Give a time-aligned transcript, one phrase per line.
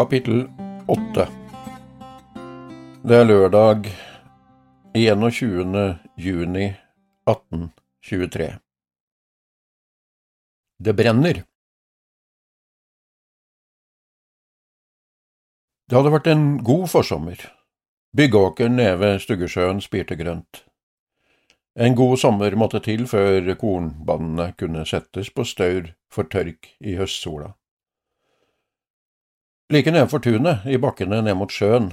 [0.00, 0.46] Kapittel
[0.88, 1.26] 8
[3.04, 3.90] Det er lørdag
[4.96, 5.98] 21.
[6.16, 6.68] juni
[7.28, 8.46] 1823.
[10.78, 11.42] Det brenner.
[15.84, 17.44] Det hadde vært en god forsommer.
[18.16, 20.64] Byggåkeren nede ved Stuggesjøen spirte grønt.
[21.76, 27.52] En god sommer måtte til før kornbanene kunne settes på staur for tørk i høstsola.
[29.70, 31.92] Like nedenfor tunet, i bakkene ned mot sjøen,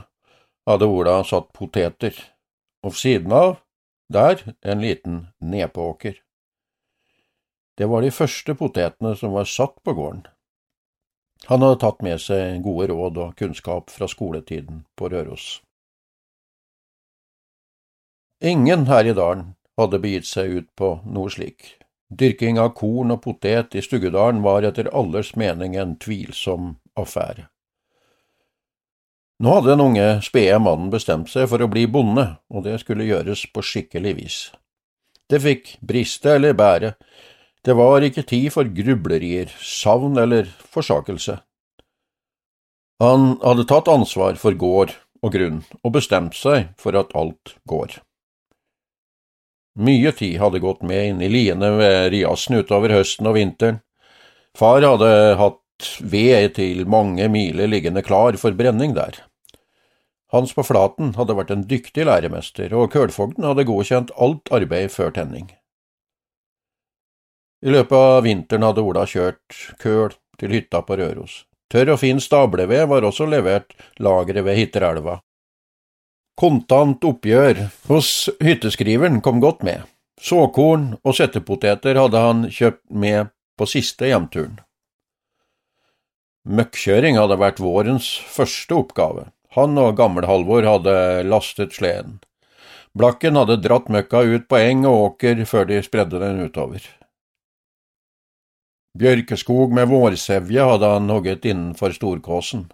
[0.66, 2.16] hadde Ola satt poteter,
[2.82, 3.52] og ved siden av,
[4.10, 6.16] der, en liten nepeåker.
[7.78, 10.24] Det var de første potetene som var satt på gården.
[11.46, 15.46] Han hadde tatt med seg gode råd og kunnskap fra skoletiden på Røros.
[18.42, 21.76] Ingen her i dalen hadde begitt seg ut på noe slik.
[22.10, 27.46] Dyrking av korn og potet i Stuggedalen var etter allers mening en tvilsom affære.
[29.38, 33.06] Nå hadde den unge, spede mannen bestemt seg for å bli bonde, og det skulle
[33.06, 34.38] gjøres på skikkelig vis.
[35.30, 36.96] Det fikk briste eller bære,
[37.68, 41.36] det var ikke tid for grublerier, savn eller forsakelse.
[43.04, 48.00] Han hadde tatt ansvar for gård og grunn, og bestemt seg for at alt går.
[49.78, 53.84] Mye tid hadde gått med inn i liene ved Riasen utover høsten og vinteren.
[54.58, 59.27] Far hadde hatt ved til mange miler liggende klar for brenning der.
[60.34, 65.14] Hans på Flaten hadde vært en dyktig læremester, og kølfogden hadde godkjent alt arbeid før
[65.16, 65.48] tenning.
[67.64, 71.46] I løpet av vinteren hadde Ola kjørt køl til hytta på Røros.
[71.72, 75.18] Tørr og fin stableved var også levert lageret ved Hitterelva.
[76.38, 79.88] Kontant oppgjør hos hytteskriveren kom godt med.
[80.22, 84.60] Såkorn og settepoteter hadde han kjøpt med på siste hjemturen.
[86.48, 89.26] Møkkjøring hadde vært vårens første oppgave.
[89.56, 90.96] Han og Gammel-Halvor hadde
[91.28, 92.20] lastet sleden.
[92.98, 96.82] Blakken hadde dratt møkka ut på eng og åker før de spredde den utover.
[98.98, 102.66] Bjørkeskog med vårsevje hadde han hogget innenfor Storkåsen.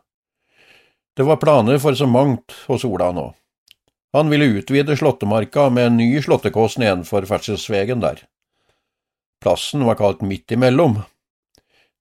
[1.14, 3.28] Det var planer for så mangt hos Ola nå.
[4.14, 8.22] Han ville utvide Slåttemarka med en ny slåttekås nedenfor ferdselsvegen der.
[9.44, 11.02] Plassen var kalt Midt imellom,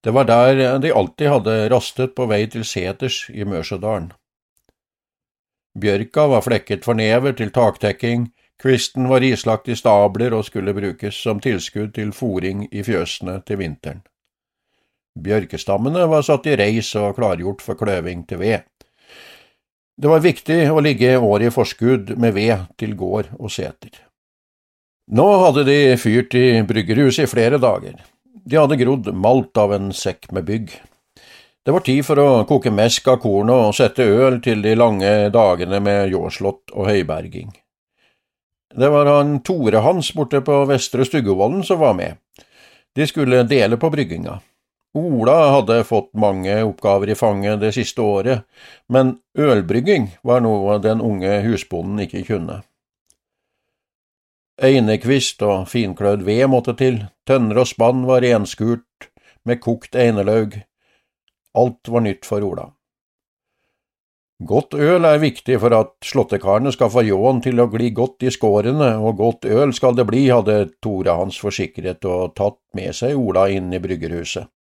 [0.02, 4.10] det var der de alltid hadde rastet på vei til seters i Mørsedalen.
[5.78, 8.28] Bjørka var flekket for never til taktekking,
[8.60, 13.58] kvisten var islagt i stabler og skulle brukes som tilskudd til fòring i fjøsene til
[13.62, 14.02] vinteren.
[15.18, 18.68] Bjørkestammene var satt i reis og klargjort for kløving til ved.
[19.96, 23.92] Det var viktig å ligge året i forskudd med ved til gård og seter.
[25.12, 27.98] Nå hadde de fyrt i bryggerhuset i flere dager.
[28.44, 30.72] De hadde grodd malt av en sekk med bygg.
[31.64, 35.10] Det var tid for å koke mesk av kornet og sette øl til de lange
[35.30, 37.52] dagene med ljåslått og høyberging.
[38.74, 42.16] Det var han Tore Hans borte på Vestre Stuggevollen som var med.
[42.96, 44.40] De skulle dele på brygginga.
[44.98, 48.42] Ola hadde fått mange oppgaver i fanget det siste året,
[48.92, 52.58] men ølbrygging var noe den unge husbonden ikke kunne.
[54.62, 59.08] Einekvist og finklødd ved måtte til, tønner og spann var renskurt
[59.48, 60.58] med kokt einelaug,
[61.58, 62.70] alt var nytt for Ola.
[64.42, 68.32] Godt øl er viktig for at slåttekarene skal få ljåen til å gli godt i
[68.34, 73.14] skårene, og godt øl skal det bli, hadde Tore hans forsikret og tatt med seg
[73.18, 74.50] Ola inn i bryggerhuset.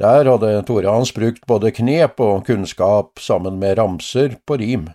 [0.00, 4.88] Der hadde Tore hans brukt både knep og kunnskap sammen med ramser på rim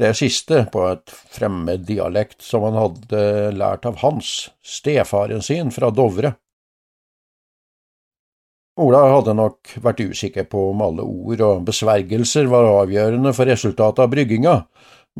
[0.00, 3.22] det siste på et fremmed dialekt som han hadde
[3.56, 6.36] lært av Hans, stefaren sin fra Dovre.
[8.80, 14.06] Ola hadde nok vært usikker på om alle ord og besvergelser var avgjørende for resultatet
[14.06, 14.54] av brygginga,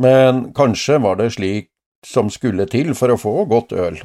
[0.01, 1.69] men kanskje var det slik
[2.07, 3.99] som skulle til for å få godt øl.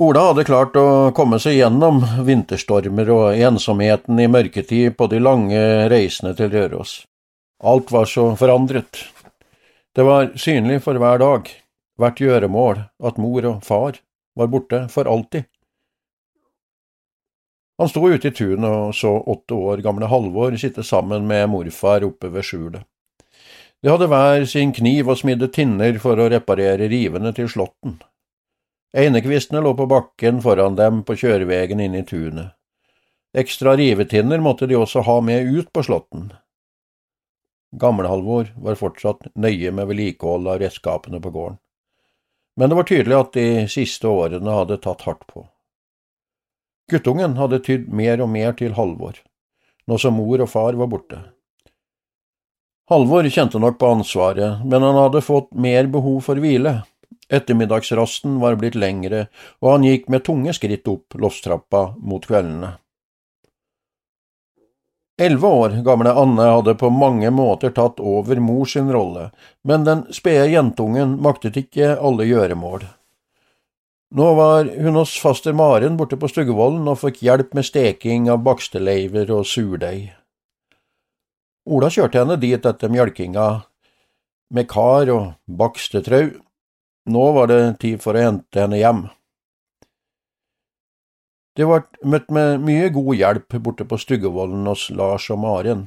[0.00, 5.60] Ola hadde klart å komme seg gjennom vinterstormer og ensomheten i mørketid på de lange
[5.92, 7.02] reisene til Røros.
[7.60, 9.02] Alt var så forandret.
[9.96, 11.48] Det var synlig for hver dag,
[12.00, 14.00] hvert gjøremål at mor og far
[14.36, 15.44] var borte for alltid.
[17.80, 22.04] Han sto ute i tunet og så åtte år gamle Halvor sitte sammen med morfar
[22.04, 22.82] oppe ved skjulet.
[23.80, 27.94] De hadde hver sin kniv og smidde tinner for å reparere rivene til slåtten.
[28.92, 32.50] Einekvistene lå på bakken foran dem på kjørevegen inn i tunet.
[33.32, 36.26] Ekstra rivetinner måtte de også ha med ut på slåtten.
[37.80, 41.56] Gamle-Halvor var fortsatt nøye med vedlikehold av redskapene på gården,
[42.60, 45.46] men det var tydelig at de siste årene hadde tatt hardt på.
[46.90, 49.20] Guttungen hadde tydd mer og mer til Halvor,
[49.86, 51.20] nå som mor og far var borte.
[52.90, 56.80] Halvor kjente nok på ansvaret, men han hadde fått mer behov for hvile.
[57.30, 59.28] Ettermiddagsrasten var blitt lengre,
[59.62, 62.74] og han gikk med tunge skritt opp loftstrappa mot kveldene.
[65.20, 69.30] Elleve år gamle Anne hadde på mange måter tatt over mors rolle,
[69.62, 72.86] men den spede jentungen maktet ikke alle gjøremål.
[74.10, 78.40] Nå var hun hos faster Maren borte på Stuggevollen og fikk hjelp med steking av
[78.42, 80.10] baksteleiver og surdeig.
[81.70, 83.46] Ola kjørte henne dit etter mjølkinga
[84.50, 86.32] med kar og bakstetrau.
[87.06, 89.04] Nå var det tid for å hente henne hjem.
[91.54, 95.86] Det ble møtt med mye god hjelp borte på Stuggevollen hos Lars og Maren,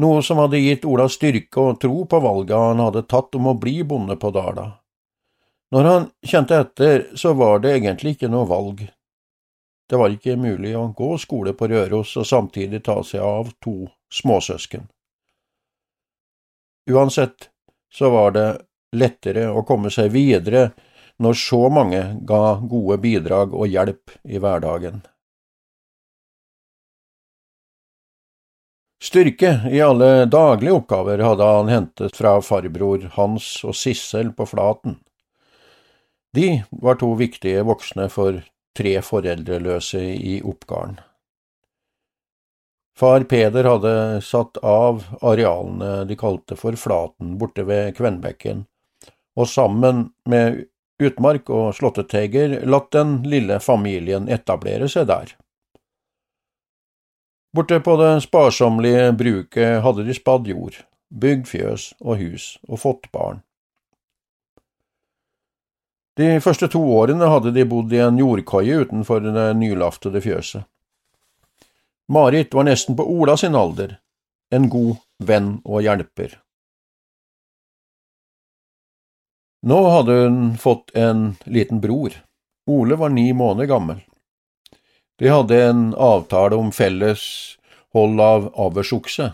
[0.00, 3.56] noe som hadde gitt Ola styrke og tro på valget han hadde tatt om å
[3.60, 4.66] bli bonde på Dala.
[5.70, 8.82] Når han kjente etter, så var det egentlig ikke noe valg.
[9.90, 13.84] Det var ikke mulig å gå skole på Røros og samtidig ta seg av to
[14.14, 14.88] småsøsken.
[16.90, 17.50] Uansett
[17.92, 18.48] så var det
[18.96, 20.70] lettere å komme seg videre
[21.22, 25.02] når så mange ga gode bidrag og hjelp i hverdagen.
[29.02, 34.98] Styrke i alle daglige oppgaver hadde han hentet fra farbror Hans og Sissel på Flaten.
[36.36, 38.42] De var to viktige voksne for
[38.78, 41.00] tre foreldreløse i Oppgarden.
[43.00, 48.66] Far Peder hadde satt av arealene de kalte for Flaten borte ved Kvenbekken,
[49.40, 50.66] og sammen med
[51.00, 55.32] utmark og slåtteteiger latt den lille familien etablere seg der.
[57.56, 60.76] Borte på det sparsommelige bruket hadde de spadd jord,
[61.10, 63.40] bygd fjøs og hus og fått barn.
[66.20, 70.66] De første to årene hadde de bodd i en jordkoie utenfor det nylaftede fjøset.
[72.12, 73.94] Marit var nesten på Ola sin alder,
[74.52, 76.34] en god venn og hjelper.
[79.70, 82.18] Nå hadde hun fått en liten bror.
[82.68, 84.04] Ole var ni måneder gammel.
[85.20, 87.24] De hadde en avtale om felles
[87.96, 89.32] hold av avlsokse.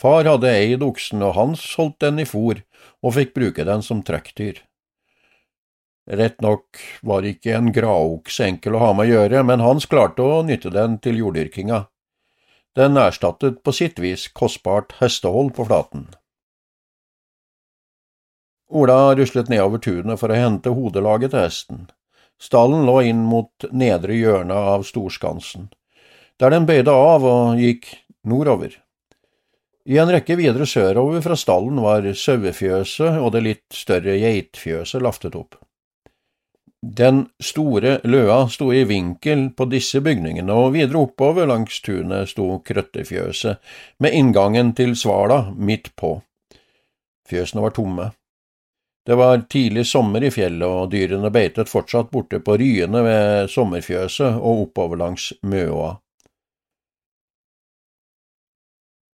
[0.00, 2.62] Far hadde eid oksen, og Hans holdt den i fôr
[3.02, 4.62] og fikk bruke den som trekkdyr.
[6.04, 10.24] Rett nok var ikke en gravokse enkel å ha med å gjøre, men Hans klarte
[10.24, 11.86] å nytte den til jorddyrkinga.
[12.76, 16.10] Den erstattet på sitt vis kostbart hestehold på flaten.
[18.68, 21.82] Ola ruslet nedover tunet for å hente hodelaget til hesten.
[22.42, 25.70] Stallen lå inn mot nedre hjørne av Storskansen,
[26.42, 27.86] der den bøyde av og gikk
[28.26, 28.74] nordover.
[29.84, 35.36] I en rekke videre sørover fra stallen var sauefjøset og det litt større geitfjøset laftet
[35.38, 35.60] opp.
[36.84, 42.58] Den store løa sto i vinkel på disse bygningene, og videre oppover langs tunet sto
[42.60, 43.56] krøttefjøset,
[44.04, 46.18] med inngangen til Svala midt på.
[47.24, 48.10] Fjøsene var tomme.
[49.06, 54.36] Det var tidlig sommer i fjellet, og dyrene beitet fortsatt borte på ryene ved sommerfjøset
[54.36, 55.94] og oppover langs Møa.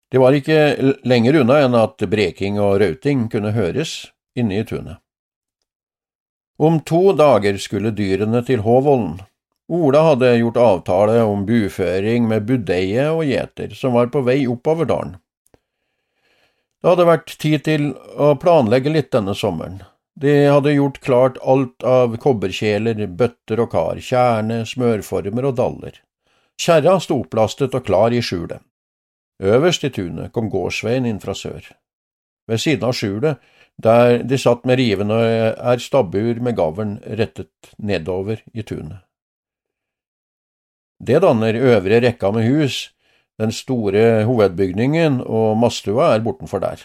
[0.08, 4.06] Det var ikke lenger unna enn at breking og rauting kunne høres
[4.40, 5.02] inne i tunet.
[6.58, 9.20] Om to dager skulle dyrene til Håvollen.
[9.70, 14.90] Ola hadde gjort avtale om buføring med budeie og gjeter, som var på vei oppover
[14.90, 15.18] dalen.
[16.82, 19.84] Det hadde vært tid til å planlegge litt denne sommeren.
[20.18, 26.00] De hadde gjort klart alt av kobberkjeler, bøtter og kar, kjerne, smørformer og daller.
[26.58, 28.64] Kjerra sto opplastet og klar i skjulet.
[29.44, 31.62] Øverst i tunet kom gårdsveien inn fra sør.
[32.50, 33.44] Ved siden av skjulet
[33.84, 35.18] der de satt med rivende
[35.58, 39.04] er stabbur med gavlen rettet nedover i tunet.
[40.98, 42.94] Det danner øvre rekka med hus,
[43.38, 46.82] den store hovedbygningen og mastua er bortenfor der.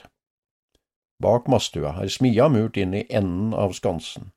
[1.22, 4.32] Bak mastua er smia murt inn i enden av skansen.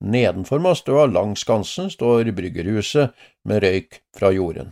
[0.00, 3.10] Nedenfor mastua, langs skansen, står bryggerhuset
[3.44, 4.70] med røyk fra jorden.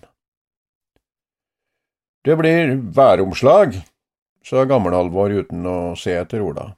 [2.25, 3.81] Det blir væromslag,
[4.45, 6.71] sa Gammel-Halvor uten å se etter Ola.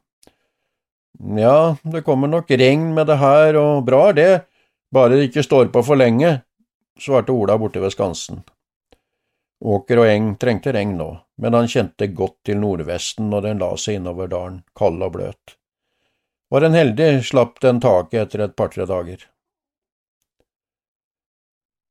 [1.37, 4.31] Ja, det kommer nok regn med det her, og bra er det,
[4.93, 6.41] bare det ikke står på for lenge,
[7.01, 8.43] svarte Ola borte ved skansen.
[9.61, 13.75] Åker og eng trengte regn nå, men han kjente godt til nordvesten når den la
[13.77, 15.57] seg innover dalen, kald og bløt.
[16.51, 19.27] Var en heldig, slapp den taket etter et par–tre dager.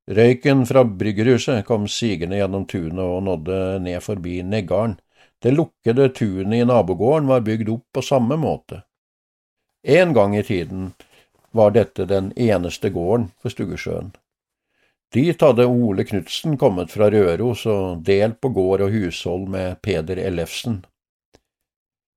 [0.10, 4.98] Røyken fra bryggerhuset kom sigende gjennom tunet og nådde ned forbi Neggarden.
[5.40, 8.82] Det lukkede tunet i nabogården var bygd opp på samme måte.
[9.84, 10.92] En gang i tiden
[11.52, 14.12] var dette den eneste gården for Stuggesjøen.
[15.14, 20.20] Dit hadde Ole Knutsen kommet fra Røros og delt på gård og hushold med Peder
[20.22, 20.84] Ellefsen.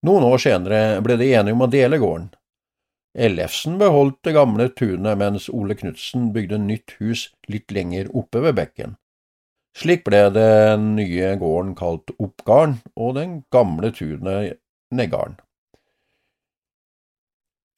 [0.02, 2.32] Noen år senere ble de enige om å dele gården.
[3.14, 8.56] Ellefsen beholdt det gamle tunet, mens Ole Knutsen bygde nytt hus litt lenger oppe ved
[8.58, 8.96] bekken.
[9.76, 14.58] Slik ble den nye gården kalt Oppgarden og den gamle tunet
[14.92, 15.38] Neggarden.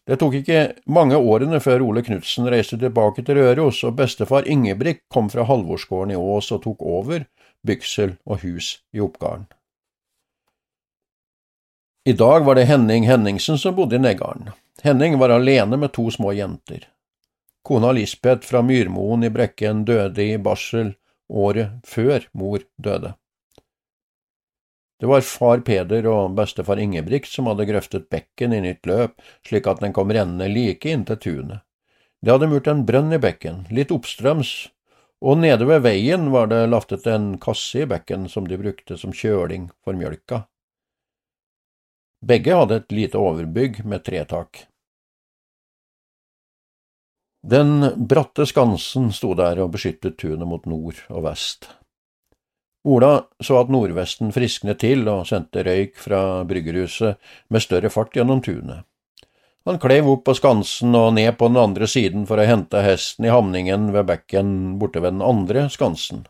[0.04, 5.06] Det tok ikke mange årene før Ole Knutsen reiste tilbake til Røros, og bestefar Ingebrigt
[5.08, 7.24] kom fra Halvorsgården i Ås og tok over
[7.64, 9.46] bygsel og hus i Oppgarden.
[12.04, 14.50] I dag var det Henning Henningsen som bodde i Neggarden.
[14.84, 16.84] Henning var alene med to små jenter.
[17.64, 20.92] Kona Lisbeth fra Myrmoen i Brekken døde i barsel
[21.28, 23.14] året før mor døde.
[25.00, 29.66] Det var far Peder og bestefar Ingebrigt som hadde grøftet bekken i nytt løp, slik
[29.68, 31.64] at den kom rennende like inntil tunet.
[32.24, 34.54] De hadde murt en brønn i bekken, litt oppstrøms,
[35.24, 39.12] og nede ved veien var det laftet en kasse i bekken som de brukte som
[39.12, 40.44] kjøling for mjølka.
[42.24, 44.64] Begge hadde et lite overbygg med tretak.
[47.44, 51.66] Den bratte skansen sto der og beskyttet tunet mot nord og vest.
[52.88, 57.20] Ola så at nordvesten frisknet til og sendte røyk fra bryggerhuset
[57.52, 58.86] med større fart gjennom tunet.
[59.68, 63.28] Han klev opp på skansen og ned på den andre siden for å hente hesten
[63.28, 66.22] i hamningen ved bekken borte ved den andre skansen.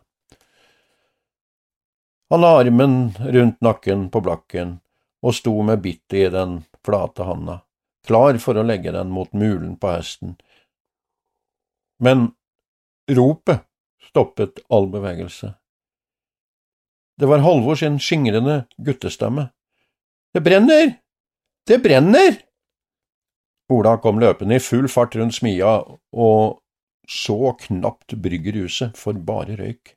[2.31, 4.81] Han la armen rundt nakken på blakken
[5.23, 7.61] og sto med bittet i den flate handa,
[8.07, 10.35] klar for å legge den mot mulen på hesten.
[12.03, 12.31] Men
[13.11, 13.65] ropet
[14.09, 15.55] stoppet all bevegelse.
[17.19, 19.49] Det var Halvor sin skingrende guttestemme.
[20.35, 20.95] Det brenner!
[21.67, 22.37] Det brenner!
[23.73, 25.79] Ola kom løpende i full fart rundt smia
[26.13, 26.61] og
[27.09, 29.95] så knapt bryggerhuset for bare røyk.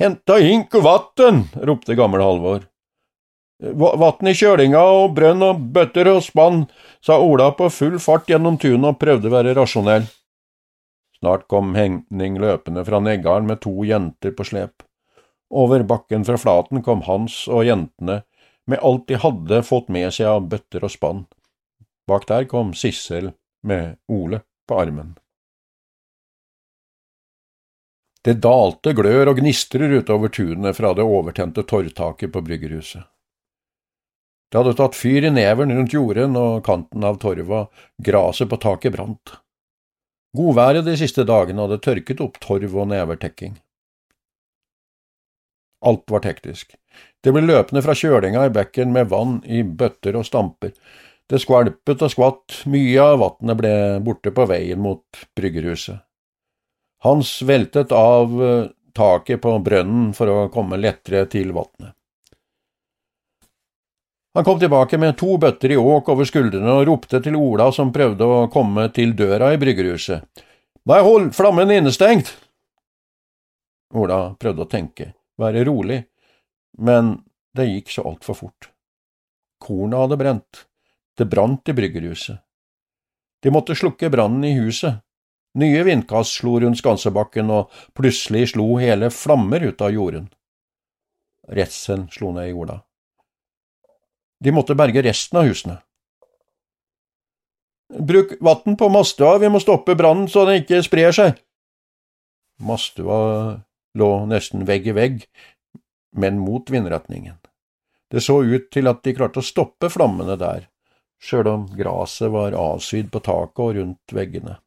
[0.00, 1.44] Henta hink og vatn!
[1.62, 2.64] ropte gammel Halvor.
[3.62, 6.64] Vatn i kjølinga og brønn og bøtter og spann,
[7.04, 10.08] sa Ola på full fart gjennom tunet og prøvde å være rasjonell.
[11.24, 14.82] Snart kom Henning løpende fra Neggarden med to jenter på slep.
[15.48, 18.18] Over bakken fra Flaten kom Hans og jentene
[18.68, 21.22] med alt de hadde fått med seg av bøtter og spann.
[22.04, 23.30] Bak der kom Sissel
[23.64, 25.14] med Ole på armen.
[28.20, 33.08] Det dalte glør og gnistrer utover tunet fra det overtente torvtaket på bryggerhuset.
[34.52, 37.64] Det hadde tatt fyr i neven rundt jorden og kanten av torva,
[37.96, 39.38] graset på taket brant.
[40.34, 43.54] Godværet de siste dagene hadde tørket opp torv og nevertekking.
[45.84, 46.74] Alt var teknisk.
[47.22, 50.72] Det ble løpende fra kjølinga i bekken med vann i bøtter og stamper.
[51.30, 53.74] Det skvalpet og skvatt, mye av vannet ble
[54.04, 56.02] borte på veien mot bryggerhuset.
[57.04, 61.94] Hans veltet av eh, taket på brønnen for å komme lettere til vannet.
[64.34, 67.92] Han kom tilbake med to bøtter i åk over skuldrene og ropte til Ola som
[67.94, 70.24] prøvde å komme til døra i bryggerhuset.
[70.90, 72.32] Nei, hold flammen innestengt!
[73.94, 76.00] Ola prøvde å tenke være rolig,
[76.78, 77.16] men
[77.54, 78.70] det gikk så altfor fort.
[79.62, 80.64] Kornet hadde brent,
[81.18, 82.40] det brant i bryggerhuset.
[83.42, 85.02] De måtte slukke brannen i huset.
[85.60, 90.26] Nye vindkast slo rundt Skansebakken, og plutselig slo hele flammer ut av jorden.
[91.46, 92.80] Redselen slo ned i Ola.
[94.40, 95.78] De måtte berge resten av husene.
[97.94, 101.38] Bruk vann på Mastua, vi må stoppe brannen så den ikke sprer seg.
[102.64, 103.18] Mastua
[103.98, 105.24] lå nesten vegg i vegg,
[106.16, 107.38] men mot vindretningen.
[108.10, 110.68] Det så ut til at de klarte å stoppe flammene der,
[111.22, 114.58] sjøl om graset var avsydd på taket og rundt veggene.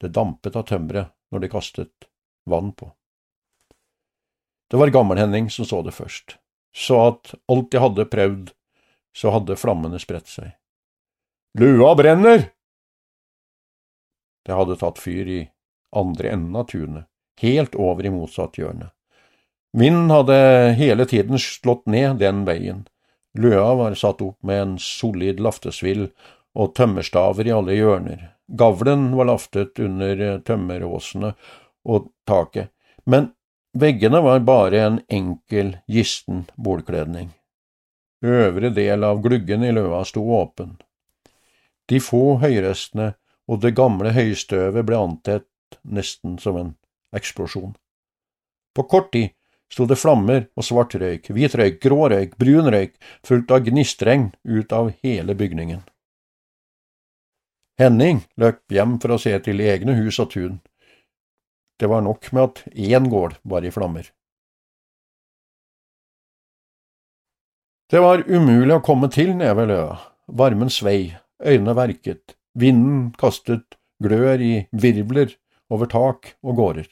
[0.00, 2.10] Det dampet av tømmeret når de kastet
[2.48, 2.90] vann på.
[4.70, 6.38] Det var Gammel-Henning som så det først,
[6.76, 8.52] så at alt de hadde prøvd,
[9.16, 10.54] så hadde flammene spredt seg.
[11.58, 12.46] Lua brenner!
[14.46, 15.40] Det hadde tatt fyr i
[15.96, 17.06] andre enden av tunet,
[17.42, 18.92] helt over i motsatt hjørne.
[19.76, 20.36] Vinden hadde
[20.78, 22.86] hele tiden slått ned den veien.
[23.38, 26.08] Løa var satt opp med en solid laftesvill
[26.58, 28.24] og tømmerstaver i alle hjørner.
[28.50, 31.34] Gavlen var laftet under tømmeråsene
[31.86, 32.72] og taket,
[33.06, 33.30] men
[33.72, 37.30] veggene var bare en enkel, gisten bordkledning.
[38.24, 40.76] Øvre del av gluggen i løa sto åpen.
[41.88, 43.14] De få høyrestene
[43.50, 46.74] og det gamle høystøvet ble antett nesten som en
[47.16, 47.72] eksplosjon.
[48.76, 49.32] På kort tid
[49.72, 52.94] sto det flammer og svart røyk, hvit røyk, grå røyk, brun røyk,
[53.26, 55.82] fullt av gnistregn ut av hele bygningen.
[57.80, 60.58] Henning løp hjem for å se til egne hus og tun.
[61.80, 64.10] Det var nok med at én gård var i flammer.
[67.90, 69.96] Det var umulig å komme til nede ved løa.
[70.30, 75.32] Varmen svei, øynene verket, vinden kastet glør i virvler
[75.72, 76.90] over tak og gårder.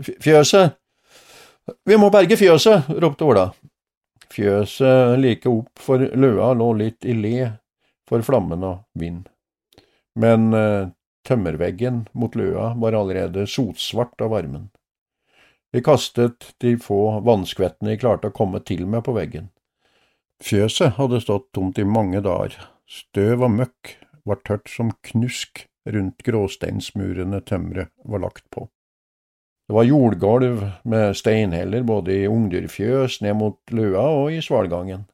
[0.00, 0.78] Fjøset,
[1.86, 3.50] vi må berge fjøset, ropte Ola.
[4.30, 7.50] Fjøset like opp for løa lå litt i le
[8.08, 9.26] for flammen og vind.
[10.18, 10.90] Men eh,
[11.26, 14.68] tømmerveggen mot løa var allerede sotsvart av varmen.
[15.72, 19.50] Vi kastet de få vannskvettene jeg klarte å komme til med på veggen.
[20.42, 22.56] Fjøset hadde stått tomt i mange dager,
[22.88, 23.94] støv og møkk
[24.26, 28.66] var tørt som knusk rundt gråsteinsmurene tømmeret var lagt på.
[29.70, 35.04] Det var jordgulv med steinheller både i ungdyrfjøs ned mot løa og i svalgangen.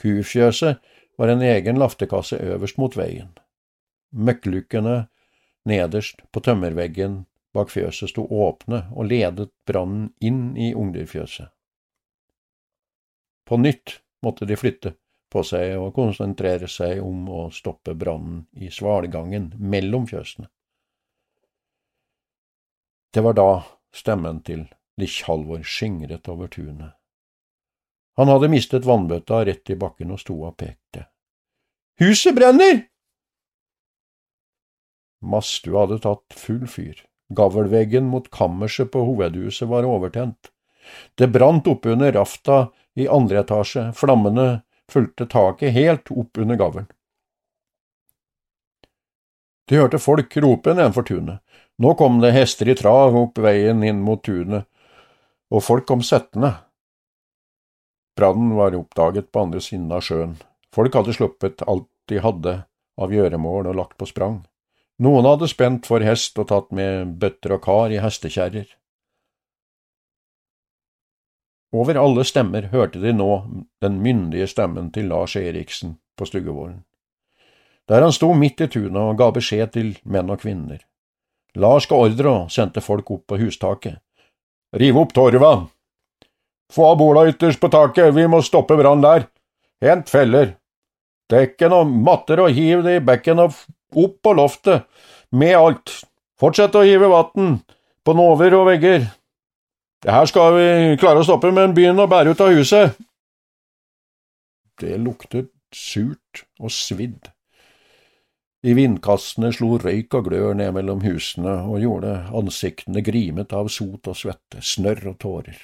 [0.00, 0.80] Kufjøset
[1.20, 3.34] var en egen laftekasse øverst mot veien.
[4.16, 4.94] Møkklukkene
[5.68, 11.50] nederst på tømmerveggen bak fjøset sto åpne og ledet brannen inn i ungdyrfjøset.
[13.48, 14.94] På nytt måtte de flytte
[15.32, 20.48] på seg og konsentrere seg om å stoppe brannen i svalgangen mellom fjøsene.
[23.12, 23.50] Det var da
[23.92, 24.64] Stemmen til
[24.96, 26.94] Likkjalvor skingret over tunet.
[28.16, 31.06] Han hadde mistet vannbøtta rett i bakken og sto og pekte.
[32.00, 32.86] Huset brenner!
[35.22, 36.98] Madstua hadde tatt full fyr.
[37.32, 40.50] Gavlveggen mot kammerset på hovedhuset var overtent.
[41.14, 42.66] Det brant oppunder rafta
[42.98, 46.88] i andre etasje, flammene fulgte taket helt opp under gavlen.
[49.70, 51.40] De hørte folk rope nedenfor tunet.
[51.80, 54.66] Nå kom det hester i trav opp veien inn mot tunet,
[55.52, 56.52] og folk kom settende.
[58.18, 60.36] Brannen var oppdaget på andre siden av sjøen.
[60.74, 62.58] Folk hadde sluppet alt de hadde
[63.00, 64.42] av gjøremål og lagt på sprang.
[65.00, 68.68] Noen hadde spent for hest og tatt med bøtter og kar i hestekjerrer.
[71.72, 73.30] Over alle stemmer hørte de nå
[73.80, 76.82] den myndige stemmen til Lars Eriksen på Stuggevåren.
[77.88, 80.82] Der han sto midt i tunet og ga beskjed til menn og kvinner.
[81.56, 83.98] Lars ga ordre og sendte folk opp på hustaket.
[84.76, 85.54] Riv opp torva!
[86.72, 89.26] Få av bola ytterst på taket, vi må stoppe brann der.
[89.84, 90.54] Hent feller.
[91.32, 93.56] Dekken og matter og hiv det i bekken og
[93.98, 94.86] opp på loftet,
[95.30, 95.94] med alt.
[96.40, 97.58] Fortsett å hive vann
[98.04, 99.06] på nover og vegger.
[100.02, 102.96] Det her skal vi klare å stoppe, men begynn å bære ut av huset.
[104.82, 107.30] Det luktet surt og svidd.
[108.62, 114.10] I vindkastene slo røyk og glør ned mellom husene og gjorde ansiktene grimet av sot
[114.10, 115.58] og svette, snørr og tårer.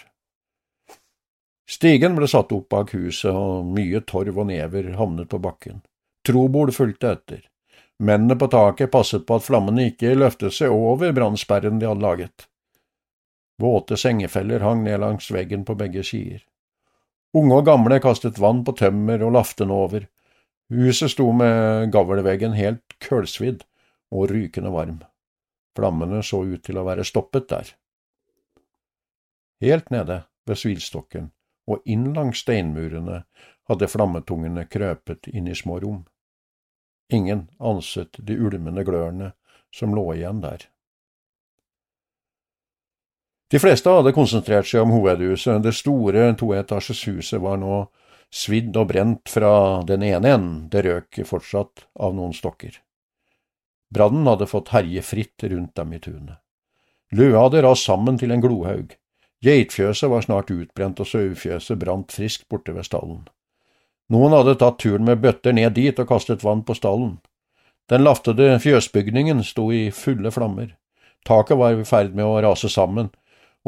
[1.68, 5.82] Stigen ble satt opp bak huset, og mye torv og never havnet på bakken.
[6.26, 7.42] Trobol fulgte etter.
[7.98, 12.46] Mennene på taket passet på at flammene ikke løftet seg over brannsperren de hadde laget.
[13.58, 16.44] Våte sengefeller hang ned langs veggen på begge sider.
[17.34, 20.06] Unge og gamle kastet vann på tømmer og laften over,
[20.68, 23.62] Huset sto med gavleveggen helt kølsvidd
[24.12, 24.98] og rykende varm.
[25.76, 27.70] Flammene så ut til å være stoppet der.
[29.64, 31.30] Helt nede ved svilstokken
[31.68, 33.22] og inn langs steinmurene
[33.68, 36.04] hadde flammetungene krøpet inn i små rom.
[37.12, 39.32] Ingen anset de ulmende glørne
[39.74, 40.66] som lå igjen der.
[43.48, 47.86] De fleste hadde konsentrert seg om hovedhuset, det store toetasjes huset var nå
[48.28, 52.76] svidd og brent fra den ene enden, det røk fortsatt av noen stokker.
[53.88, 56.36] Brannen hadde fått herje fritt rundt dem i tunet.
[57.16, 58.92] Løa hadde rast sammen til en glohaug.
[59.40, 63.22] Geitfjøset var snart utbrent, og sauefjøset brant friskt borte ved stallen.
[64.08, 67.18] Noen hadde tatt turen med bøtter ned dit og kastet vann på stallen.
[67.88, 70.74] Den laftede fjøsbygningen sto i fulle flammer.
[71.28, 73.10] Taket var i ferd med å rase sammen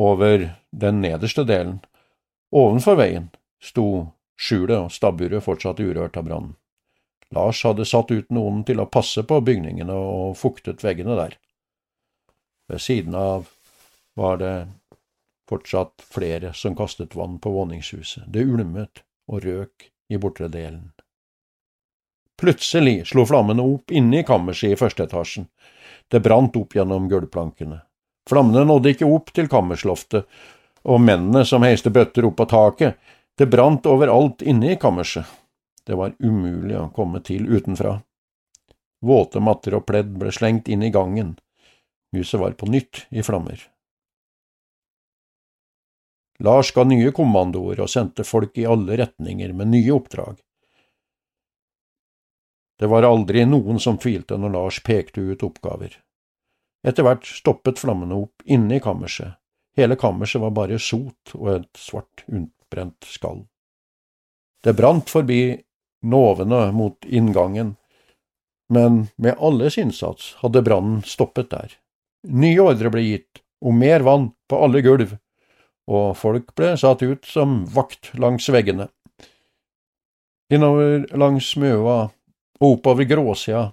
[0.01, 1.81] over den nederste delen.
[2.53, 3.29] Ovenfor veien
[3.61, 4.09] sto
[4.41, 6.55] Skjulet og stabburet fortsatt urørt av brannen.
[7.31, 11.37] Lars hadde satt ut noen til å passe på bygningene og fuktet veggene der.
[12.71, 13.51] Ved siden av
[14.19, 14.55] var det
[15.51, 18.25] fortsatt flere som kastet vann på våningshuset.
[18.33, 20.91] Det ulmet og røk i bortre delen.
[22.41, 25.47] Plutselig slo flammene opp inne i kammerset i første etasjen.
[26.09, 27.83] Det brant opp gjennom gulvplankene.
[28.29, 30.27] Flammene nådde ikke opp til kammersloftet,
[30.89, 32.97] og mennene som heiste bøtter opp på taket,
[33.37, 35.29] det brant overalt inne i kammerset.
[35.87, 37.99] Det var umulig å komme til utenfra.
[39.05, 41.37] Våte matter og pledd ble slengt inn i gangen.
[42.17, 43.63] Huset var på nytt i flammer.
[46.41, 50.39] Lars ga nye kommandoer og sendte folk i alle retninger med nye oppdrag.
[52.81, 55.99] Det var aldri noen som tvilte når Lars pekte ut oppgaver.
[56.81, 59.37] Etter hvert stoppet flammene opp inne i kammerset.
[59.77, 63.45] Hele kammerset var bare sot og et svart, utbrent skall.
[64.65, 65.61] Det brant forbi
[66.09, 67.77] nåvene mot inngangen,
[68.73, 71.77] men med alles innsats hadde brannen stoppet der.
[72.25, 75.19] Nye ordre ble gitt om mer vann på alle gulv,
[75.91, 78.87] og folk ble satt ut som vakt langs veggene.
[80.51, 81.99] Innover langs Møa
[82.61, 83.71] og oppover gråsida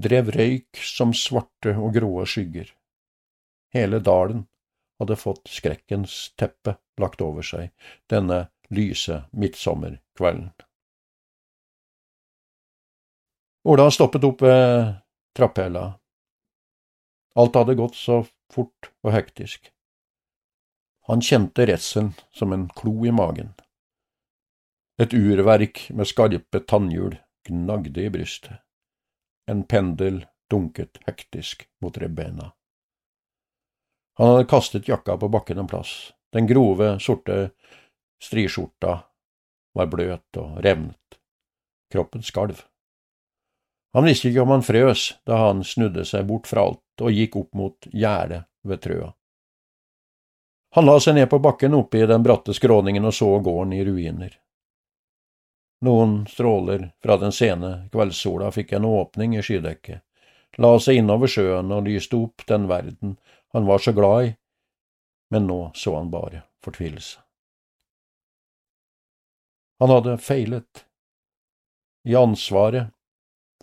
[0.00, 2.70] drev røyk som svarte og gråe skygger.
[3.74, 4.46] Hele dalen
[5.00, 7.70] hadde fått skrekkens teppe lagt over seg
[8.12, 10.50] denne lyse midtsommerkvelden.
[13.68, 14.94] Ola stoppet opp ved
[15.36, 15.84] trapphella.
[17.36, 19.68] Alt hadde gått så fort og hektisk.
[21.10, 23.48] Han kjente redselen som en klo i magen.
[25.02, 27.16] Et urverk med skarpe tannhjul
[27.48, 28.60] gnagde i brystet.
[29.50, 30.20] En pendel
[30.50, 32.52] dunket hektisk mot rebbena.
[34.22, 36.12] Han hadde kastet jakka på bakken en plass.
[36.30, 37.50] Den grove, sorte
[38.22, 39.00] striskjorta
[39.74, 41.20] var bløt og revnet.
[41.90, 42.62] Kroppen skalv.
[43.98, 47.40] Han visste ikke om han frøs da han snudde seg bort fra alt og gikk
[47.42, 49.16] opp mot gjerdet ved trøa.
[50.74, 53.84] Han la seg ned på bakken oppe i den bratte skråningen og så gården i
[53.84, 54.36] ruiner.
[55.82, 60.02] Noen stråler fra den sene kveldssola fikk en åpning i skydekket,
[60.60, 63.16] la seg innover sjøen og lyste opp den verden
[63.54, 64.30] han var så glad i,
[65.34, 67.18] men nå så han bare fortvilelse.
[69.80, 70.84] Han hadde feilet
[72.04, 72.92] i ansvaret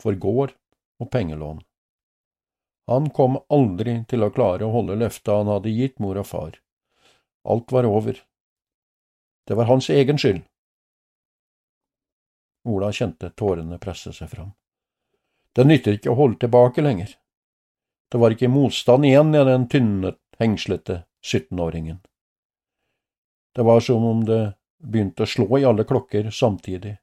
[0.01, 0.55] for gård
[0.99, 1.61] og pengelån.
[2.89, 6.57] Han kom aldri til å klare å holde løftet han hadde gitt mor og far.
[7.47, 8.19] Alt var over.
[9.47, 10.43] Det var hans egen skyld.
[12.67, 14.51] Ola kjente tårene presse seg fram.
[15.55, 17.13] Det nytter ikke å holde tilbake lenger.
[18.11, 22.01] Det var ikke motstand igjen i den tynne, hengslete 17-åringen.
[23.55, 24.41] Det var som om det
[24.83, 26.97] begynte å slå i alle klokker samtidig.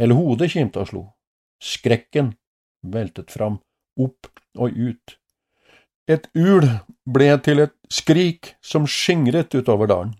[0.00, 1.04] Hele hodet kimte og slo.
[1.62, 2.32] Skrekken
[2.82, 3.60] veltet fram,
[4.00, 5.18] opp og ut.
[6.06, 6.62] Et ul
[7.02, 10.12] ble til et skrik som skingret utover dalen.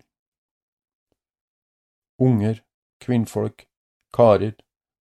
[2.18, 2.59] Unger,
[2.99, 3.68] kvinnfolk,
[4.11, 4.57] karer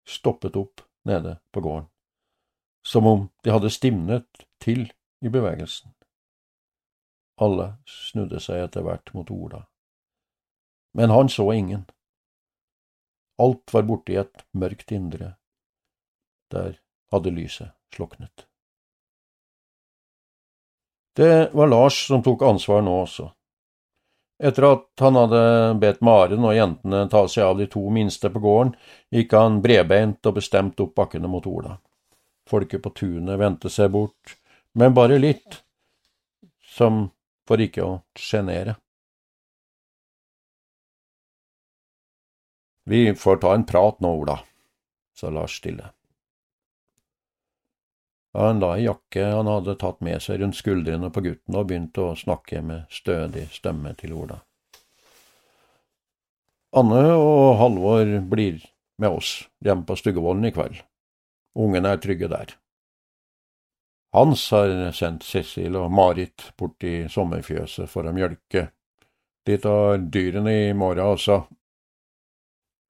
[0.05, 1.89] stoppet opp nede på gården,
[2.85, 4.85] som om de hadde stivnet til
[5.25, 5.89] i bevegelsen.
[7.41, 9.65] Alle snudde seg etter hvert mot Ola,
[10.93, 11.87] men han så ingen.
[13.41, 15.33] Alt var borte i et mørkt indre.
[16.53, 16.77] Der
[17.11, 18.45] hadde lyset sluknet.
[21.15, 23.29] Det var Lars som tok ansvar nå også.
[24.43, 25.41] Etter at han hadde
[25.79, 28.73] bedt Maren og jentene ta seg av de to minste på gården,
[29.15, 31.77] gikk han bredbeint og bestemt opp bakkene mot Ola.
[32.49, 34.35] Folket på tunet vendte seg bort,
[34.75, 35.61] men bare litt,
[36.75, 37.05] som
[37.47, 38.75] for ikke å sjenere.
[42.85, 44.35] Vi får ta en prat nå, Ola,
[45.15, 45.93] sa Lars stille.
[48.35, 52.03] Han la ei jakke han hadde tatt med seg rundt skuldrene på gutten og begynte
[52.03, 54.41] å snakke med stødig stemme til Ola.
[56.75, 58.59] Anne og Halvor blir
[58.99, 60.81] med oss hjemme på Stuggevollen i kveld.
[61.55, 62.57] Ungene er trygge der.
[64.15, 68.69] Hans har sendt Cecil og Marit bort i sommerfjøset for å mjølke.
[69.47, 71.41] De tar dyrene i morgen også.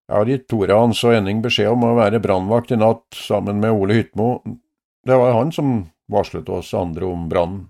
[0.10, 3.62] Jeg har gitt Tore Hans og Henning beskjed om å være brannvakt i natt sammen
[3.62, 4.30] med Ole Hytmo
[5.06, 7.68] det var han som varslet oss andre om brannen.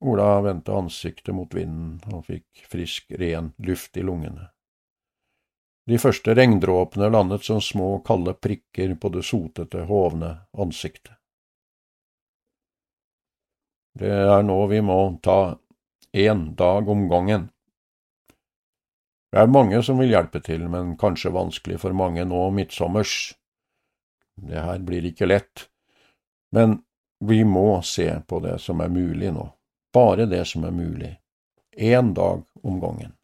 [0.00, 4.50] Ola vendte ansiktet mot vinden og fikk frisk, ren luft i lungene.
[5.86, 11.14] De første regndråpene landet som små, kalde prikker på det sotete, hovne ansiktet.
[13.96, 15.56] Det er nå vi må ta
[16.12, 17.48] én dag om gangen.
[19.32, 23.34] Det er mange som vil hjelpe til, men kanskje vanskelig for mange nå midtsommers.
[24.36, 25.68] Det her blir ikke lett,
[26.52, 26.78] men
[27.24, 29.46] vi må se på det som er mulig nå,
[29.92, 31.12] bare det som er mulig,
[31.76, 33.16] én dag om gangen.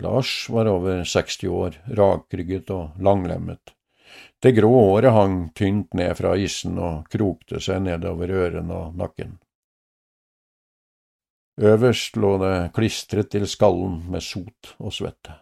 [0.00, 3.74] Lars var over 60 år, rakrygget og langlemmet.
[4.40, 9.36] Det grå håret hang tynt ned fra issen og krokte seg nedover ørene og nakken.
[11.60, 15.36] Øverst lå det klistret til skallen med sot og svette.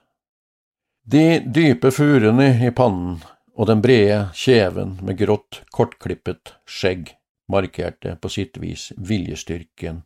[1.11, 3.15] De dype furene i pannen
[3.57, 7.15] og den brede kjeven med grått, kortklippet skjegg
[7.49, 10.03] markerte på sitt vis viljestyrken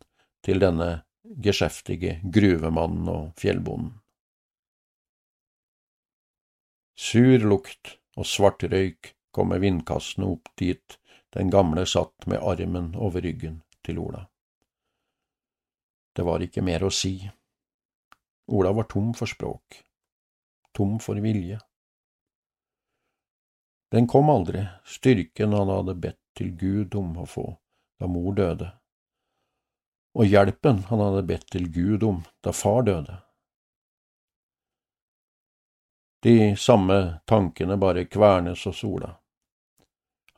[0.47, 0.87] til denne
[1.43, 3.91] geskjeftige gruvemannen og fjellbonden.
[6.95, 10.99] Sur lukt og svart røyk kom med vindkastene opp dit
[11.35, 14.29] den gamle satt med armen over ryggen til Ola.
[16.15, 17.17] Det var ikke mer å si.
[18.47, 19.83] Ola var tom for språk,
[20.73, 21.59] tom for vilje.
[23.93, 27.45] Den kom aldri, styrken han hadde bedt til Gud om å få
[28.01, 28.71] da mor døde,
[30.17, 33.19] og hjelpen han hadde bedt til Gud om da far døde.
[36.23, 39.11] De samme tankene bare kvernes og sola.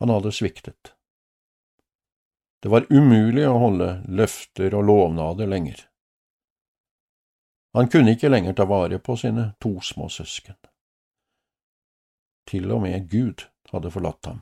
[0.01, 0.95] Han hadde sviktet.
[2.59, 5.83] Det var umulig å holde løfter og lovnader lenger.
[7.75, 10.55] Han kunne ikke lenger ta vare på sine to små søsken.
[12.47, 14.37] Til og med Gud hadde forlatt ham.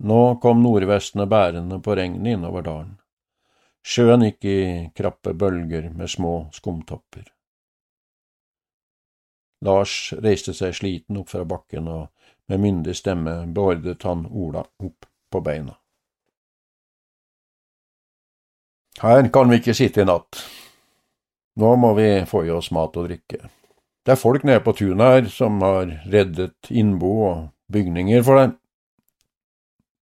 [0.00, 2.94] Nå kom nordvestene bærende på regnet innover dalen.
[3.84, 4.60] Sjøen gikk i
[4.96, 7.26] krappe bølger med små skumtopper.
[9.64, 12.08] Lars reiste seg sliten opp fra bakken, og
[12.48, 15.76] med myndig stemme beordret han Ola opp på beina.
[19.04, 20.40] Her kan vi ikke sitte i natt.
[21.60, 23.50] Nå må vi få i oss mat og drikke.
[24.04, 27.42] Det er folk nede på tunet her som har reddet innbo og
[27.72, 28.54] bygninger for dem.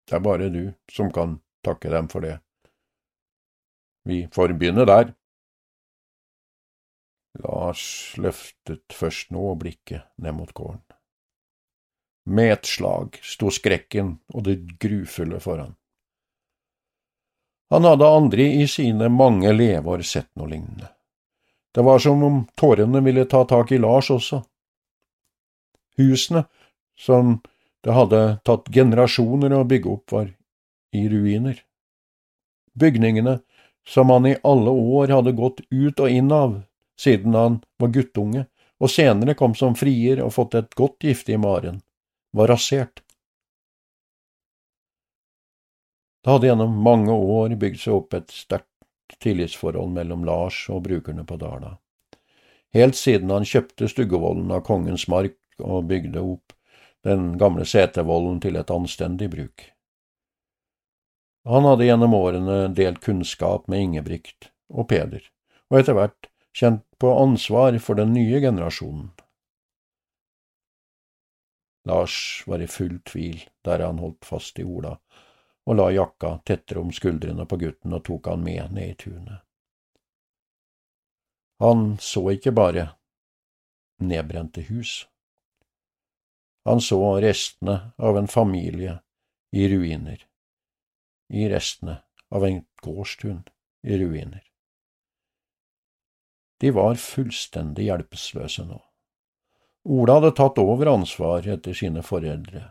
[0.08, 2.38] Det er bare du som kan takke dem for det.
[4.08, 5.14] Vi får begynne der.
[7.44, 7.86] Lars
[8.18, 10.84] løftet først nå blikket ned mot gården.
[12.28, 15.76] Med et slag sto skrekken og det grufulle foran.
[17.72, 20.92] Han hadde aldri i sine mange leveår sett noe lignende.
[21.78, 24.40] Det var som om tårene ville ta tak i Lars også.
[25.98, 26.42] Husene,
[26.98, 27.36] som
[27.86, 30.32] det hadde tatt generasjoner å bygge opp, var
[30.98, 31.60] i ruiner.
[32.74, 33.36] Bygningene,
[33.86, 36.56] som han i alle år hadde gått ut og inn av,
[36.98, 38.48] siden han var guttunge,
[38.82, 41.84] og senere kom som frier og fått et godt gifte i maren,
[42.34, 43.04] var rasert.
[46.26, 48.72] Det hadde gjennom mange år bygd seg opp et sterkt
[49.24, 51.78] tillitsforhold mellom Lars og brukerne på Dala,
[52.76, 56.54] helt siden han kjøpte Stuggevollen av Kongens Mark og bygde opp
[57.08, 59.70] den gamle setervollen til et anstendig bruk.
[61.48, 65.24] Han hadde gjennom årene delt kunnskap med Ingebrigt og Peder,
[65.72, 69.14] og etter hvert kjent på ansvar for den nye generasjonen.
[71.88, 74.98] Lars var i full tvil der han holdt fast i Ola,
[75.68, 79.44] og la jakka tettere om skuldrene på gutten og tok han med ned i tunet.
[81.60, 82.86] Han så ikke bare
[84.00, 85.08] nedbrente hus.
[86.70, 89.00] Han så restene av en familie
[89.52, 90.22] i ruiner,
[91.34, 93.44] i restene av en gårdstun
[93.84, 94.44] i ruiner.
[96.62, 98.80] De var fullstendig hjelpeløse nå.
[99.88, 102.64] Ola hadde tatt over ansvar etter sine foreldre,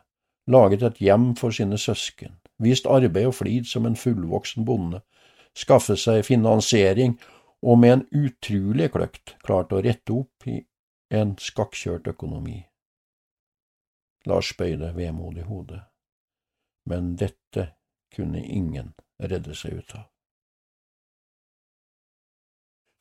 [0.53, 5.03] laget et hjem for sine søsken, vist arbeid og flid som en fullvoksen bonde,
[5.57, 7.17] skaffet seg finansiering
[7.63, 10.61] og med en utrolig kløkt klart å rette opp i
[11.11, 12.65] en skakkjørt økonomi.
[14.27, 15.85] Lars bøyde vemodig hodet,
[16.91, 17.71] men dette
[18.15, 18.93] kunne ingen
[19.23, 20.07] redde seg ut av.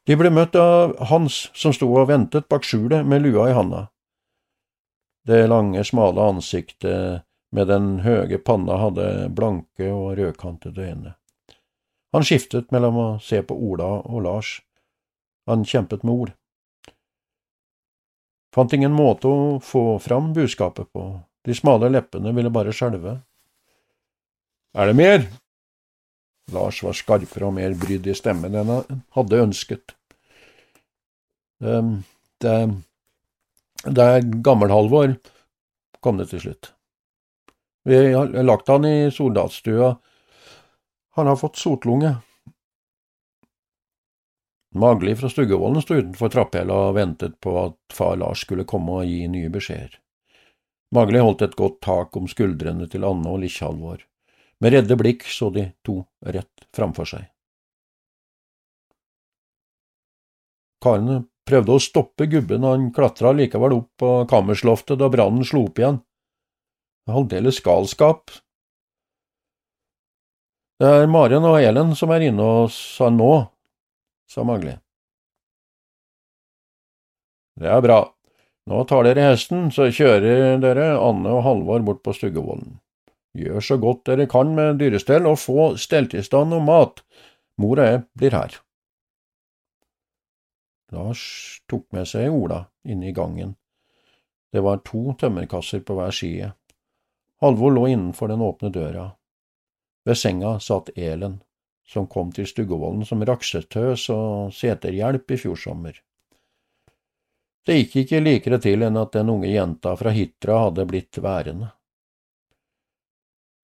[0.06, 3.88] De ble møtt av Hans, som sto og ventet bak skjulet med lua i handa.
[5.26, 11.14] Det lange, smale ansiktet med den høge panna hadde blanke og rødkantede øyne.
[12.16, 14.58] Han skiftet mellom å se på Ola og Lars.
[15.48, 16.34] Han kjempet med ord.
[18.56, 21.08] Fant ingen måte å få fram budskapet på,
[21.46, 23.18] de smale leppene ville bare skjelve.
[24.76, 25.26] Er det mer?
[26.56, 29.96] Lars var skarpere og mer brydd i stemmen enn han hadde ønsket.
[31.60, 32.56] Det,
[33.86, 35.18] det er Gammel-Halvor,
[36.04, 36.75] kom det til slutt.
[37.86, 39.98] Vi har lagt han i soldatstua.
[41.16, 42.16] Han har fått sotlunge.
[44.76, 49.06] Magli fra Stuggevollen sto utenfor trapphella og ventet på at far Lars skulle komme og
[49.06, 49.94] gi nye beskjeder.
[50.98, 54.02] Magli holdt et godt tak om skuldrene til Anne og Likkjalvor.
[54.60, 57.30] Med redde blikk så de to rett framfor seg.
[60.82, 65.68] Karene prøvde å stoppe gubben, og han klatra likevel opp på kammersloftet da brannen slo
[65.70, 66.02] opp igjen.
[67.06, 68.32] Aldeles galskap.
[70.82, 73.32] Det er Maren og Elen som er inne hos han nå,
[74.28, 74.74] sa Magli.
[77.56, 78.00] Det er bra.
[78.66, 82.80] Nå tar dere hesten, så kjører dere Anne og Halvor bort på Stuggevollen.
[83.38, 87.04] Gjør så godt dere kan med dyrestell, og få stelt i stand og mat.
[87.62, 88.58] Mor og jeg blir her.
[90.96, 91.22] Lars
[91.70, 93.56] tok med seg Ola inn i gangen.
[94.52, 96.54] Det var to tømmerkasser på hver side.
[97.42, 99.10] Halvor lå innenfor den åpne døra.
[100.06, 101.42] Ved senga satt Elen,
[101.88, 106.02] som kom til Stuggevollen som raksetøs og seterhjelp i fjor sommer.
[107.66, 111.72] Det gikk ikke likere til enn at den unge jenta fra Hitra hadde blitt værende.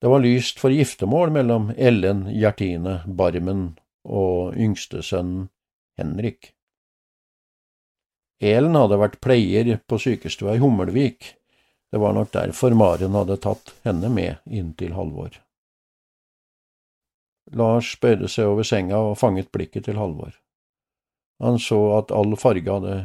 [0.02, 5.46] Det var lyst for giftermål mellom Ellen Gjertine Barmen og yngstesønnen
[6.00, 6.50] Henrik.
[8.42, 11.36] Elen hadde vært pleier på sykestua i Hummelvik.
[11.92, 15.34] Det var nok derfor Maren hadde tatt henne med inn til Halvor.
[17.52, 20.32] Lars bøyde seg over senga og fanget blikket til Halvor.
[21.44, 22.96] Han så at all farge hadde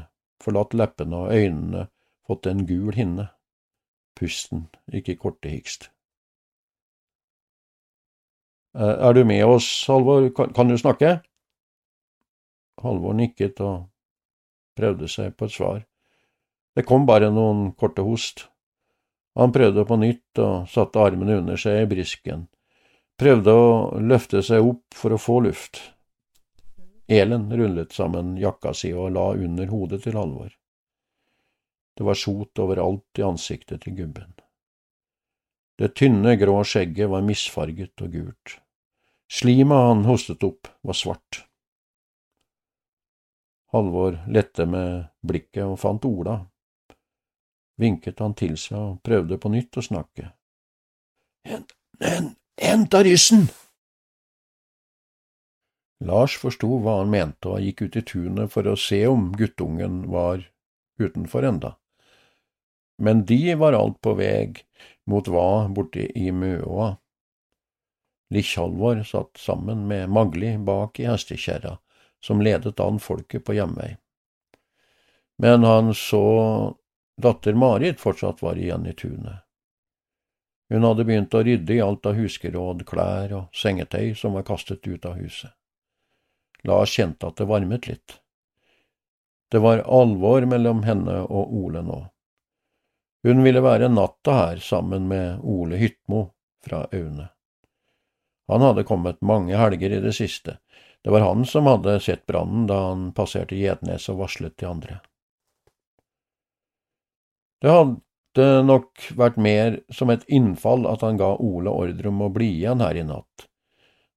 [0.43, 1.87] forlatt leppene og øynene
[2.29, 3.27] fått en gul hinne.
[4.15, 5.89] Pusten gikk i korte hikst.
[8.77, 11.17] Er du med oss, Halvor, kan du snakke?
[12.79, 13.89] Halvor nikket og
[14.77, 15.79] prøvde seg på et svar.
[16.77, 18.47] Det kom bare noen korte host.
[19.37, 22.47] Han prøvde på nytt og satte armene under seg i brisken,
[23.21, 23.67] prøvde å
[24.01, 25.81] løfte seg opp for å få luft.
[27.07, 30.49] Elen rullet sammen jakka si og la under hodet til Halvor.
[31.97, 34.33] Det var sot overalt i ansiktet til gubben.
[35.77, 38.57] Det tynne, grå skjegget var misfarget og gult.
[39.29, 41.43] Slimet han hostet opp, var svart.
[43.73, 46.39] Halvor lette med blikket og fant Ola.
[47.77, 50.31] Vinket han til seg og prøvde på nytt å snakke.
[51.47, 51.63] En,
[52.01, 53.47] en, henta ryssen!
[56.07, 60.03] Lars forsto hva han mente og gikk ut i tunet for å se om guttungen
[60.13, 60.43] var
[61.01, 61.75] utenfor enda.
[63.01, 64.63] Men de var alt på veg
[65.09, 66.95] mot hva borte i Møa.
[68.33, 71.77] Likkjalvor satt sammen med Magli bak i hestekjerra
[72.23, 73.95] som ledet an folket på hjemvei.
[75.37, 76.25] Men han så
[77.17, 79.43] datter Marit fortsatt var igjen i tunet.
[80.69, 84.87] Hun hadde begynt å rydde i alt av huskeråd, klær og sengetøy som var kastet
[84.87, 85.51] ut av huset.
[86.67, 88.17] Lars kjente at det varmet litt.
[89.51, 92.01] Det var alvor mellom henne og Ole nå.
[93.23, 96.27] Hun ville være natta her sammen med Ole Hytmo
[96.65, 97.29] fra Aune.
[98.47, 100.57] Han hadde kommet mange helger i det siste,
[101.03, 104.99] det var han som hadde sett brannen da han passerte Gjednes og varslet de andre.
[107.61, 112.33] Det hadde nok vært mer som et innfall at han ga Ole ordre om å
[112.33, 113.47] bli igjen her i natt.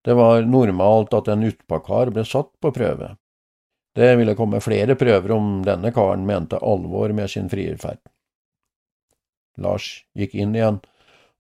[0.04, 3.14] Det var normalt at en utpåkar ble satt på prøve.
[3.96, 8.00] Det ville komme flere prøver om denne karen mente alvor med sin frierferd.
[9.60, 10.80] Lars gikk inn igjen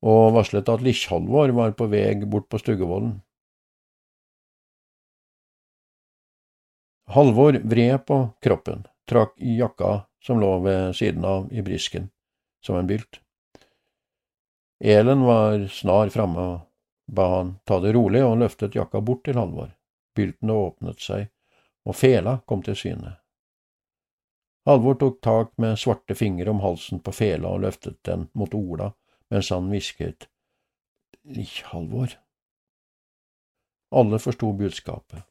[0.00, 3.18] og varslet at Likkjalvor var på vei bort på Stuggevollen.
[7.10, 12.10] Halvor vred på kroppen, trakk jakka som lå ved siden av i brisken,
[12.64, 13.20] som en bylt.
[14.80, 16.60] Elen var snar framme og
[17.10, 19.72] ba han ta det rolig og løftet jakka bort til Halvor.
[20.16, 21.26] Bylten åpnet seg,
[21.84, 23.16] og fela kom til syne.
[24.68, 28.92] Halvor tok tak med svarte fingre om halsen på fela og løftet den mot Ola
[29.30, 30.28] mens han hvisket
[31.72, 32.14] Halvor.
[33.90, 35.29] Alle forsto budskapet.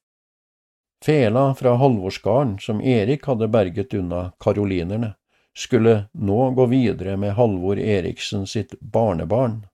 [1.06, 5.14] Fela fra Halvorsgarden, som Erik hadde berget unna karolinerne,
[5.58, 9.66] skulle nå gå videre med Halvor Eriksen sitt barnebarn.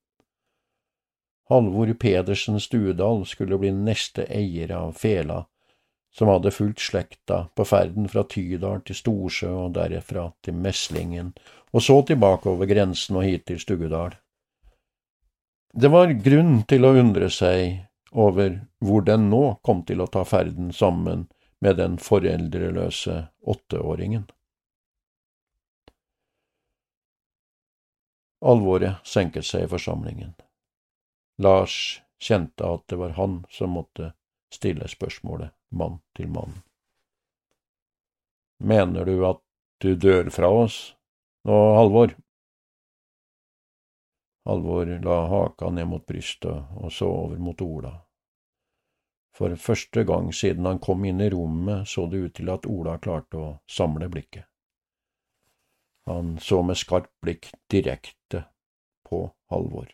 [1.49, 5.45] Halvor Pedersen Stuedal skulle bli neste eier av Fela,
[6.17, 11.33] som hadde fulgt slekta på ferden fra Tydal til Storsjø og derfra til Meslingen,
[11.73, 14.15] og så tilbake over grensen og hit til Stugudal.
[15.75, 17.84] Det var grunn til å undre seg
[18.15, 21.27] over hvor den nå kom til å ta ferden sammen
[21.59, 24.25] med den foreldreløse åtteåringen.
[28.45, 30.35] Alvoret senket seg i forsamlingen.
[31.41, 34.13] Lars kjente at det var han som måtte
[34.53, 36.53] stille spørsmålet mann til mann.
[38.63, 39.41] Mener du at
[39.83, 40.77] du dør fra oss
[41.43, 42.15] nå, Halvor?
[44.45, 48.04] Halvor la haka ned mot brystet og så over mot Ola.
[49.35, 52.95] For første gang siden han kom inn i rommet, så det ut til at Ola
[53.03, 54.47] klarte å samle blikket.
[56.07, 58.45] Han så med skarpt blikk direkte
[59.03, 59.89] på Halvor.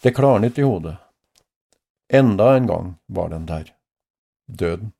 [0.00, 0.96] Det klarnet i hodet.
[2.08, 3.74] Enda en gang var den der.
[4.46, 4.92] Døden.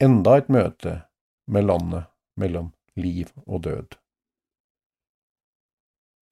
[0.00, 0.94] Enda et møte
[1.46, 3.98] med landet mellom liv og død.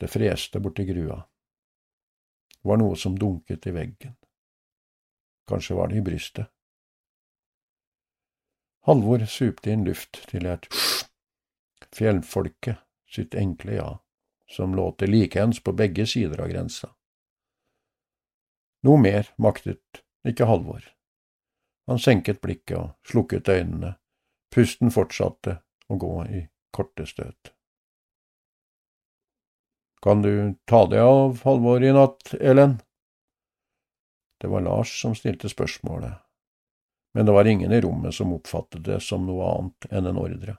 [0.01, 1.21] Det freste borti grua.
[2.65, 4.17] Var noe som dunket i veggen.
[5.49, 6.49] Kanskje var det i brystet.
[8.85, 10.67] Halvor supte inn luft til et
[11.95, 13.89] fjellfolket sitt enkle ja,
[14.51, 16.91] som låter likeens på begge sider av grensa.
[18.85, 20.85] Noe mer maktet ikke Halvor.
[21.89, 23.95] Han senket blikket og slukket øynene,
[24.53, 25.59] pusten fortsatte
[25.89, 27.54] å gå i korte støt.
[30.05, 32.75] Kan du ta deg av Halvor i natt, Elen?
[34.41, 36.13] Det var Lars som stilte spørsmålet,
[37.15, 40.59] men det var ingen i rommet som oppfattet det som noe annet enn en ordre.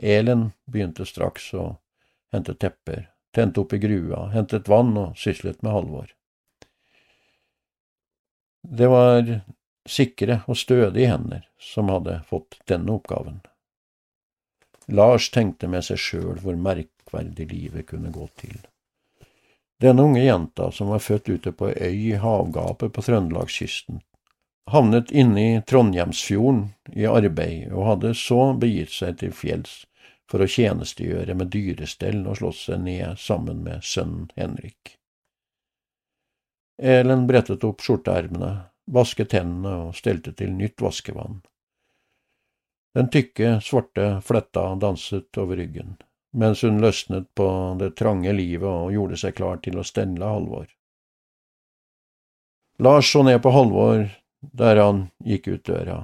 [0.00, 1.66] Elen begynte straks å
[2.32, 6.08] hente tepper, tente opp i grua, hentet vann og syslet med Halvor.
[8.62, 9.34] Det var
[9.84, 13.42] sikre og stødige hender som hadde fått denne oppgaven.
[14.88, 16.56] Lars tenkte med seg sjøl hvor
[17.08, 18.58] merkverdig livet kunne gå til.
[19.80, 24.00] Denne unge jenta, som var født ute på øy i havgapet på trøndelagskysten,
[24.66, 29.84] havnet inne i Trondheimsfjorden i arbeid og hadde så begitt seg til fjells
[30.28, 34.98] for å tjenestegjøre med dyrestell og slått seg ned sammen med sønnen Henrik.
[36.78, 41.40] Elen brettet opp skjorteermene, vasket hendene og stelte til nytt vaskevann.
[42.94, 45.96] Den tykke, svarte fletta danset over ryggen,
[46.38, 47.48] mens hun løsnet på
[47.80, 50.68] det trange livet og gjorde seg klar til å stelle Halvor.
[52.78, 54.06] Lars så ned på Halvor
[54.40, 55.98] der han gikk ut døra.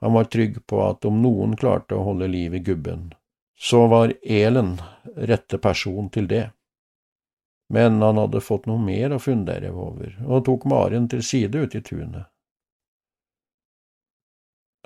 [0.00, 3.12] Han var trygg på at om noen klarte å holde liv i gubben,
[3.58, 4.76] så var Elen
[5.14, 6.48] rette person til det.
[7.70, 11.78] Men han hadde fått noe mer å fundere over, og tok Maren til side ute
[11.78, 12.26] i tunet.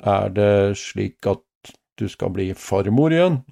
[0.03, 1.45] Er det slik at
[2.01, 3.43] du skal bli farmor igjen?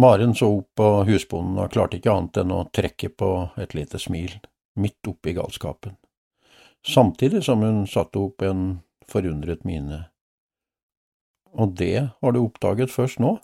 [0.00, 3.26] Maren så opp på husbonden og klarte ikke annet enn å trekke på
[3.60, 4.32] et lite smil,
[4.80, 5.98] midt oppi galskapen,
[6.80, 8.62] samtidig som hun satte opp en
[9.12, 10.06] forundret mine.
[11.52, 13.34] Og det har du oppdaget først nå?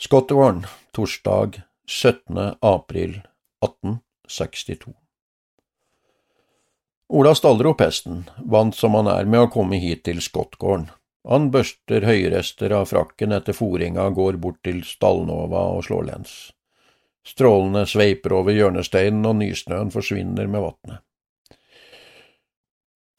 [0.00, 0.64] Skottgården,
[0.96, 2.56] torsdag 17.
[2.64, 3.20] april
[3.60, 5.01] 1862
[7.12, 10.86] Ola staller opp hesten, vant som han er med å komme hit til skottgården.
[11.28, 16.32] Han børster høyrester av frakken etter fòringa, går bort til stallnova og slår lens.
[17.28, 21.02] Strålene sveiper over hjørnesteinen, og nysnøen forsvinner med vatnet.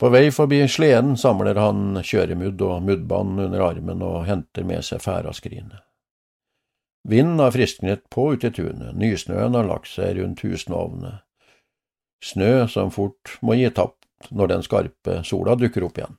[0.02, 5.04] På vei forbi sleden samler han kjøremudd og muddbånd under armen og henter med seg
[5.06, 5.86] færaskrinet.
[7.06, 11.20] Vinden har frisknet på ute i tunet, nysnøen har lagt seg rundt husnovene
[12.24, 16.16] snø som fort må gi tapt når den skarpe sola dukker opp igjen.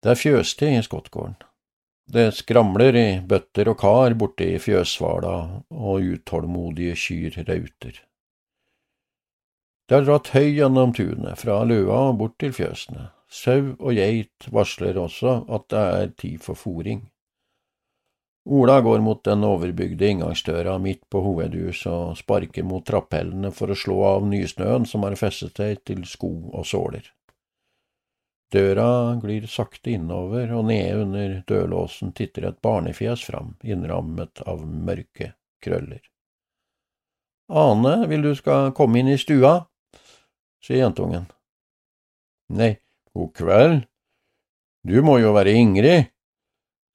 [0.00, 1.36] Det er fjøstid i skottgården.
[2.10, 5.34] Det skramler i bøtter og kar borte i fjøssvala,
[5.70, 8.00] og utålmodige kyr rauter.
[9.86, 13.10] Det har dratt høy gjennom tunet, fra løa og bort til fjøsene.
[13.30, 17.04] Sau og geit varsler også at det er tid for fòring.
[18.44, 23.76] Ola går mot den overbygde inngangsdøra midt på hovedhuset og sparker mot trapphellene for å
[23.76, 27.04] slå av nysnøen som har festet seg til sko og såler.
[28.50, 35.34] Døra glir sakte innover, og nede under dørlåsen titter et barnefjes fram, innrammet av mørke
[35.62, 36.00] krøller.
[37.50, 39.60] Ane, vil du skal komme inn i stua?
[40.64, 41.28] sier jentungen.
[42.50, 42.74] Nei,
[43.14, 43.78] god kveld.
[44.82, 46.10] Du må jo være Ingrid,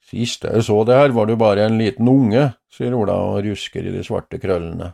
[0.06, 3.88] Sist jeg så det her, var du bare en liten unge, sier Ola og rusker
[3.88, 4.92] i de svarte krøllene.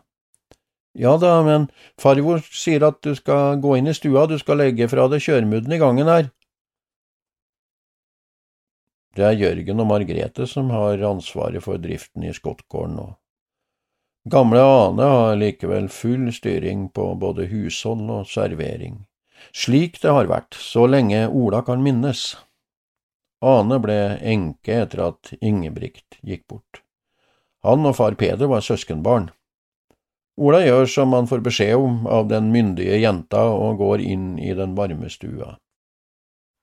[0.95, 4.87] Ja da, men farvor sier at du skal gå inn i stua, du skal legge
[4.91, 6.29] fra deg kjøremudden i gangen her.
[9.15, 13.07] Det er Jørgen og Margrete som har ansvaret for driften i skottgården nå.
[14.31, 19.01] Gamle Ane har likevel full styring på både hushold og servering,
[19.51, 22.35] slik det har vært så lenge Ola kan minnes.
[23.41, 26.83] Ane ble enke etter at Ingebrigt gikk bort.
[27.65, 29.29] Han og far Peder var søskenbarn.
[30.41, 34.53] Ola gjør som han får beskjed om av den myndige jenta og går inn i
[34.57, 35.55] den varme stua.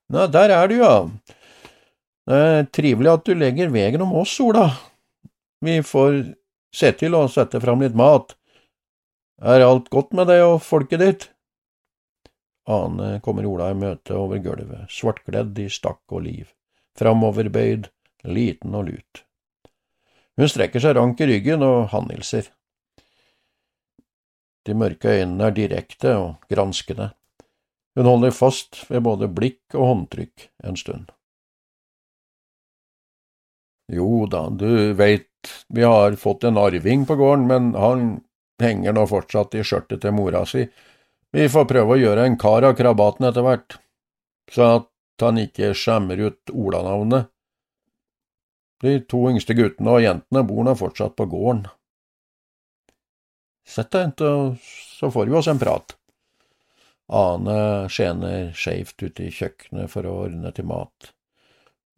[0.09, 0.95] Nei, der er du, ja.
[2.29, 4.67] Det er trivelig at du legger vegen om oss, Ola.
[5.63, 6.23] Vi får
[6.75, 8.35] Se til å sette fram litt mat.
[9.41, 11.27] Er alt godt med deg og folket ditt?
[12.69, 16.51] Ane kommer Ola i møte over gulvet, svartkledd i stakk og liv,
[16.99, 17.89] framoverbøyd,
[18.27, 19.23] liten og lut.
[20.39, 22.11] Hun strekker seg rank i ryggen, og han.
[24.67, 27.11] De mørke øynene er direkte og granskende.
[27.97, 31.09] Hun holder fast ved både blikk og håndtrykk en stund.
[33.89, 38.05] Jo da, du veit, vi har fått en arving på gården, men han
[38.61, 40.67] henger nå fortsatt i skjørtet til mora si.
[41.33, 43.79] Vi får prøve å gjøre en kar av krabaten etter hvert,
[44.53, 44.87] så at
[45.25, 47.29] han ikke skjemmer ut Ola-navnet.
[48.79, 51.65] De to yngste guttene og jentene bor nå fortsatt på gården.
[53.69, 55.93] Sett deg, så får vi oss en prat.
[57.09, 61.11] Ane skjener skeivt ute i kjøkkenet for å ordne til mat.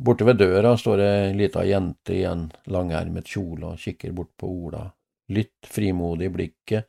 [0.02, 4.50] Borte ved døra står ei lita jente i en langermet kjole og kikker bort på
[4.50, 4.88] Ola,
[5.30, 6.88] litt frimodig i blikket,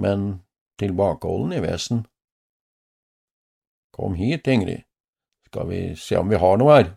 [0.00, 0.28] men
[0.80, 2.06] tilbakeholden i vesen.
[3.92, 4.85] Kom hit, Ingrid,
[5.56, 6.90] skal vi se om vi har noe her.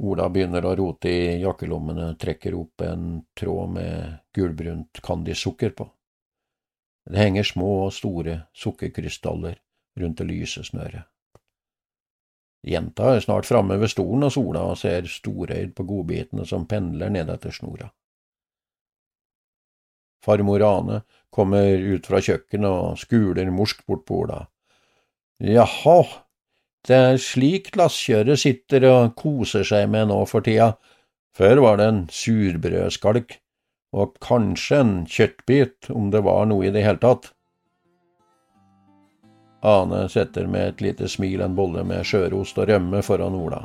[0.00, 5.88] Ola begynner å rote i jakkelommene, trekker opp en tråd med gulbrunt candysukker på.
[7.06, 9.60] Det henger små og store sukkerkrystaller
[10.00, 11.04] rundt det lyse snøret.
[12.66, 17.54] Jenta er snart framme ved stolen og sola ser storøyd på godbitene som pendler nedetter
[17.54, 17.92] snora.
[20.24, 24.46] Farmor Ane kommer ut fra kjøkkenet og skuler morsk bort på Ola.
[25.38, 26.00] Jaha,
[26.86, 30.74] det er slik glasskjøret sitter og koser seg med nå for tida.
[31.36, 33.38] Før var det en surbrødskalk,
[33.96, 37.32] og kanskje en kjøttbit, om det var noe i det hele tatt.
[39.66, 43.64] Ane setter med et lite smil en bolle med skjørost og rømme foran Ola.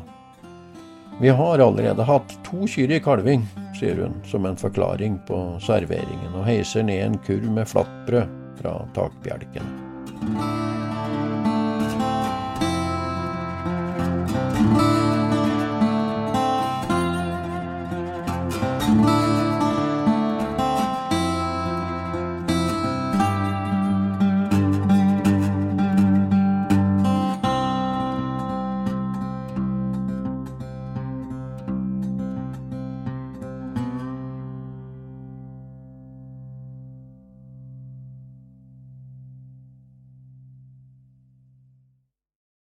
[1.22, 3.43] Vi har allerede hatt to kyr i kalving,
[3.78, 8.80] sier hun som en forklaring på serveringen, og heiser ned en kurv med flatbrød fra
[8.97, 10.89] takbjelken.